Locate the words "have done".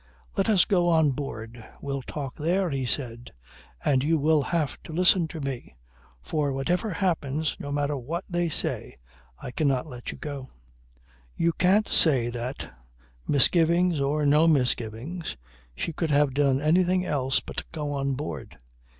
16.09-16.59